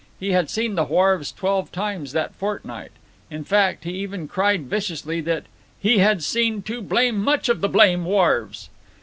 He 0.19 0.31
had 0.31 0.49
seen 0.49 0.73
the 0.73 0.85
wharves 0.85 1.31
twelve 1.31 1.71
times 1.71 2.11
that 2.13 2.33
fortnight. 2.33 2.89
In 3.29 3.43
fact, 3.43 3.83
he 3.83 3.91
even 3.99 4.27
cried 4.27 4.63
viciously 4.65 5.21
that 5.21 5.43
"he 5.79 5.99
had 5.99 6.23
seen 6.23 6.63
too 6.63 6.81
blame 6.81 7.21
much 7.23 7.49
of 7.49 7.61
the 7.61 7.69
blame 7.69 8.03
wharves." 8.03 8.71